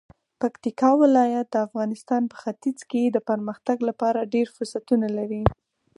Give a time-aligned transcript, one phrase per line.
[0.41, 5.43] پکتیکا ولایت د افغانستان په ختیځ کې د پرمختګ لپاره ډیر فرصتونه لري.